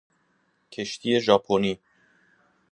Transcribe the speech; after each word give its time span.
کشتی 0.71 1.19
ژاپنی 1.21 1.79